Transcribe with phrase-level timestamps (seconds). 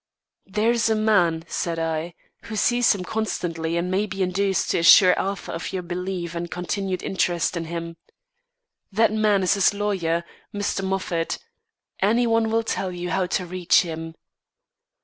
[0.47, 2.15] "There is a man," said I,
[2.45, 6.49] "who sees him constantly and may be induced to assure Arthur of your belief and
[6.49, 7.97] continued interest in him.
[8.91, 10.83] That man is his lawyer, Mr.
[10.83, 11.37] Moffat.
[12.01, 14.15] Any one will tell you how to reach him."